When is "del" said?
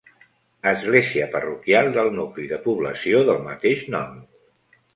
1.99-2.09, 3.31-3.47